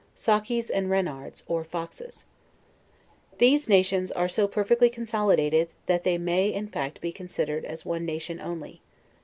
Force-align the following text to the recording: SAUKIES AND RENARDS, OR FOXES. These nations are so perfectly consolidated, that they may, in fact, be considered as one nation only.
SAUKIES 0.15 0.71
AND 0.71 0.89
RENARDS, 0.89 1.43
OR 1.47 1.63
FOXES. 1.63 2.25
These 3.37 3.69
nations 3.69 4.11
are 4.11 4.27
so 4.27 4.47
perfectly 4.47 4.89
consolidated, 4.89 5.69
that 5.85 6.03
they 6.03 6.17
may, 6.17 6.49
in 6.51 6.69
fact, 6.69 7.01
be 7.01 7.11
considered 7.11 7.65
as 7.65 7.85
one 7.85 8.03
nation 8.03 8.39
only. 8.41 8.81